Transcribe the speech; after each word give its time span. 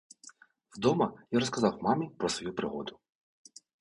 Вдома 0.75 1.13
я 1.31 1.39
розказав 1.39 1.77
мамі 1.83 2.09
про 2.17 2.29
свою 2.29 2.53
пригоду. 2.55 2.99